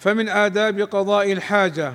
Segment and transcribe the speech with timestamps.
[0.00, 1.94] فمن آداب قضاء الحاجة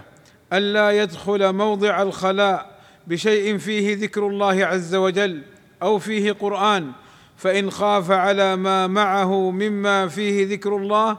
[0.54, 5.42] ألا يدخل موضع الخلاء بشيء فيه ذكر الله عز وجل
[5.82, 6.92] أو فيه قرآن
[7.38, 11.18] فإن خاف على ما معه مما فيه ذكر الله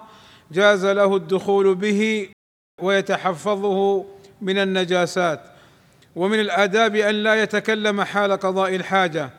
[0.52, 2.28] جاز له الدخول به
[2.82, 4.04] ويتحفظه
[4.40, 5.40] من النجاسات.
[6.16, 9.30] ومن الآداب أن لا يتكلم حال قضاء الحاجة.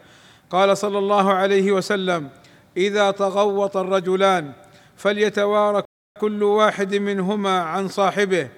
[0.49, 2.29] قال صلى الله عليه وسلم
[2.77, 4.51] إذا تغوط الرجلان
[4.97, 5.83] فليتوارى
[6.17, 8.49] كل واحد منهما عن صاحبه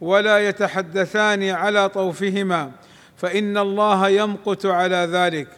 [0.00, 2.72] ولا يتحدثان على طوفهما
[3.16, 5.48] فإن الله يمقت على ذلك.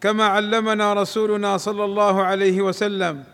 [0.00, 3.24] كما علمنا رسولنا صلى الله عليه وسلم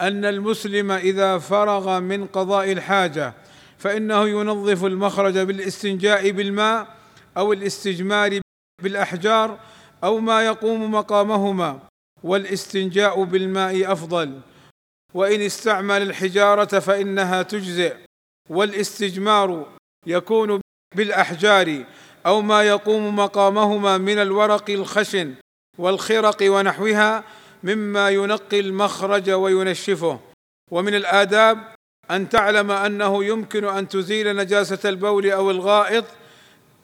[0.00, 3.34] أن المسلم إذا فرغ من قضاء الحاجة
[3.78, 6.86] فإنه ينظف المخرج بالاستنجاء بالماء
[7.36, 8.40] أو الاستجمار
[8.82, 9.58] بالأحجار
[10.04, 11.78] أو ما يقوم مقامهما
[12.22, 14.40] والاستنجاء بالماء أفضل.
[15.14, 17.96] وإن استعمل الحجارة فإنها تجزئ
[18.50, 19.66] والاستجمار
[20.06, 20.60] يكون
[20.96, 21.84] بالأحجار
[22.26, 25.34] أو ما يقوم مقامهما من الورق الخشن
[25.78, 27.24] والخرق ونحوها
[27.62, 30.20] مما ينقي المخرج وينشفه.
[30.70, 31.58] ومن الآداب
[32.10, 36.04] أن تعلم أنه يمكن أن تزيل نجاسة البول أو الغائط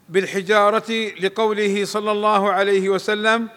[0.08, 3.48] بالحجارة لقوله صلى الله عليه وسلم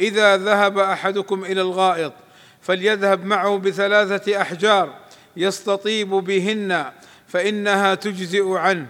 [0.00, 2.12] إذا ذهب أحدكم إلى الغائط
[2.62, 4.94] فليذهب معه بثلاثة أحجار
[5.36, 6.92] يستطيب بهن
[7.28, 8.86] فإنها تجزئ عنه.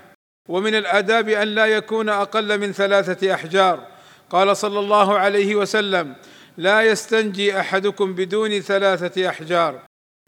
[0.48, 3.86] ومن الآداب أن لا يكون أقل من ثلاثة أحجار.
[4.30, 6.14] قال صلى الله عليه وسلم
[6.56, 9.80] لا يستنجي أحدكم بدون ثلاثة أحجار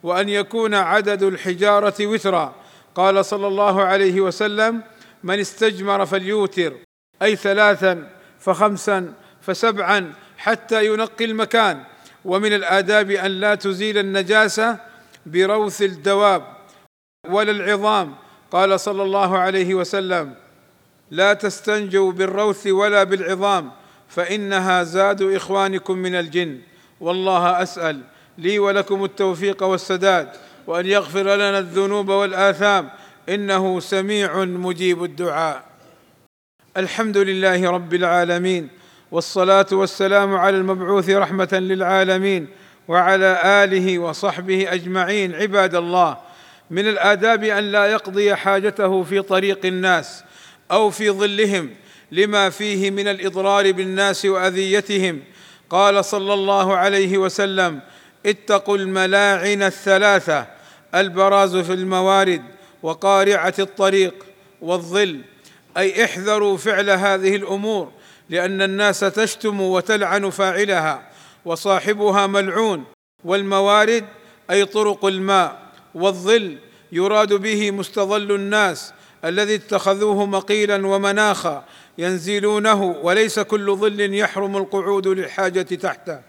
[0.03, 2.55] وأن يكون عدد الحجارة وترا.
[2.94, 4.82] قال صلى الله عليه وسلم
[5.22, 6.72] من استجمر فليوتر
[7.22, 9.12] أي ثلاثا فخمسا
[9.43, 11.84] فسبعا حتى ينقي المكان.
[12.25, 14.79] ومن الآداب أن لا تزيل النجاسة
[15.27, 16.43] بروث الدواب
[17.29, 18.15] ولا العظام.
[18.53, 20.35] قال صلى الله عليه وسلم
[21.11, 23.73] لا تستنجوا بالروث ولا بالعظام
[24.09, 26.59] فإنها زاد إخوانكم من الجن.
[27.01, 28.01] والله أسأل
[28.39, 30.29] لي ولكم التوفيق والسداد
[30.67, 32.91] وأن يغفر لنا الذنوب والآثام.
[33.29, 35.65] إنه سميع مجيب الدعاء.
[36.77, 38.69] الحمد لله رب العالمين.
[39.15, 42.49] والصلاة والسلام على المبعوث رحمة للعالمين
[42.89, 46.17] وعلى آله وصحبه أجمعين عباد الله.
[46.71, 50.25] من الآداب أن لا يقضي حاجته في طريق الناس
[50.71, 51.71] أو في ظلهم
[52.13, 55.23] لما فيه من الإضرار بالناس وأذيتهم.
[55.71, 57.81] قال صلى الله عليه وسلم
[58.27, 60.47] اتقوا الملاعن الثلاثة
[60.95, 62.43] البراز في الموارد
[62.83, 64.15] وقارعة الطريق
[64.61, 65.21] والظل.
[65.77, 67.93] أي احذروا فعل هذه الأمور
[68.31, 71.09] لأن الناس تشتم وتلعن فاعلها
[71.45, 72.85] وصاحبها ملعون
[73.25, 74.05] والموارد
[74.51, 75.59] أي طرق الماء
[75.95, 76.59] والظل
[76.93, 78.93] يراد به مستظل الناس
[79.25, 81.65] الذي اتخذوه مقيلا ومناخا
[81.99, 86.21] ينزلونه وليس كل ظل يحرم القعود للحاجة تحته.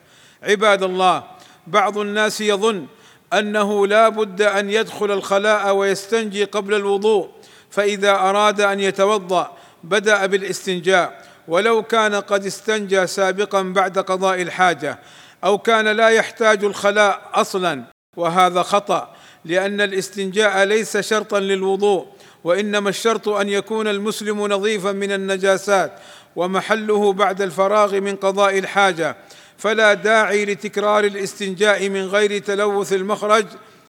[0.43, 1.23] عباد الله
[1.67, 2.85] بعض الناس يظن
[3.33, 7.29] أنه لا بد أن يدخل الخلاء ويستنجي قبل الوضوء
[7.69, 14.99] فإذا أراد أن يتوضأ بدأ بالإستنجاء ولو كان قد استنجى سابقا بعد قضاء الحاجة
[15.43, 17.83] أو كان لا يحتاج الخلاء أصلا
[18.17, 19.15] وهذا خطأ
[19.45, 22.07] لأن الاستنجاء ليس شرطا للوضوء
[22.43, 25.91] وإنما الشرط أن يكون المسلم نظيفا من النجاسات
[26.35, 29.15] ومحله بعد الفراغ من قضاء الحاجة.
[29.57, 33.45] فلا داعي لتكرار الاستنجاء من غير تلوث المخرج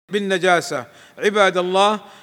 [0.10, 0.86] بالنجاسة.
[1.18, 2.00] عباد الله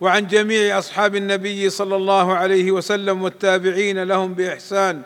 [0.00, 5.02] وعن جميع أصحاب النبي صلى الله عليه وسلم والتابعين لهم بإحسان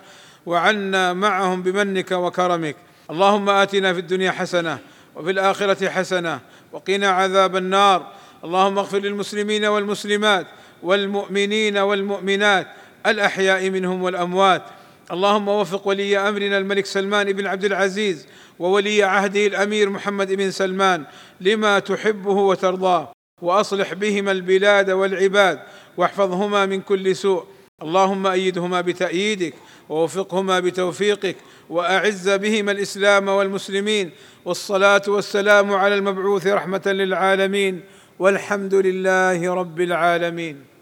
[0.46, 2.76] وعنا معهم بمنك وكرمك.
[3.10, 4.78] اللهم آتنا في الدنيا حسنة
[5.16, 6.40] وفي الآخرة حسنة
[6.72, 8.12] وقنا عذاب النار.
[8.44, 10.46] اللهم اغفر للمسلمين والمسلمات
[10.82, 12.66] والمؤمنين والمؤمنات
[13.06, 14.62] الأحياء منهم والأموات.
[15.10, 18.26] اللهم وفق ولي أمرنا الملك سلمان بن عبد العزيز
[18.58, 21.04] وولي عهده الأمير محمد بن سلمان
[21.40, 23.13] لما تحبه وترضاه.
[23.42, 25.60] وأصلح بهما البلاد والعباد
[25.96, 27.44] واحفظهما من كل سوء.
[27.82, 29.54] اللهم أيدهما بتأييدك
[29.88, 31.36] ووفقهما بتوفيقك
[31.70, 34.10] وأعز بهما الإسلام والمسلمين.
[34.44, 37.80] والصلاة والسلام على المبعوث رحمة للعالمين.
[38.18, 40.73] والحمد لله رب العالمين.